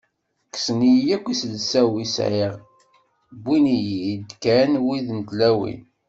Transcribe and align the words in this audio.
Kksen-iyi 0.53 1.09
akk 1.15 1.25
iselsa-w 1.33 1.91
i 2.03 2.07
sɛiɣ, 2.15 2.53
iwin-iyi-d 2.65 4.29
kan 4.43 4.71
wid 4.85 5.07
n 5.13 5.19
tlawin. 5.29 5.81